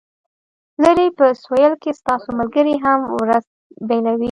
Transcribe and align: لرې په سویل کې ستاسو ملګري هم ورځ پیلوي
لرې 0.83 1.07
په 1.17 1.25
سویل 1.43 1.73
کې 1.81 1.91
ستاسو 1.99 2.29
ملګري 2.39 2.75
هم 2.83 2.99
ورځ 3.21 3.43
پیلوي 3.87 4.19